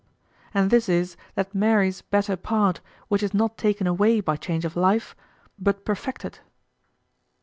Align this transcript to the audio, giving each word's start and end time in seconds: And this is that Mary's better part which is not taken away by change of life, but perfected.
And 0.51 0.71
this 0.71 0.89
is 0.89 1.15
that 1.35 1.53
Mary's 1.53 2.01
better 2.01 2.35
part 2.35 2.81
which 3.07 3.21
is 3.21 3.35
not 3.35 3.55
taken 3.55 3.85
away 3.85 4.19
by 4.19 4.35
change 4.35 4.65
of 4.65 4.75
life, 4.75 5.15
but 5.59 5.85
perfected. 5.85 6.39